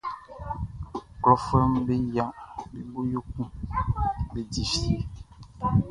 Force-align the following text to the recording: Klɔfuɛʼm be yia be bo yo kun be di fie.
Klɔfuɛʼm 1.23 1.71
be 1.85 1.95
yia 2.13 2.25
be 2.71 2.79
bo 2.91 2.99
yo 3.13 3.19
kun 3.31 3.47
be 4.31 4.39
di 4.51 4.63
fie. 4.73 4.97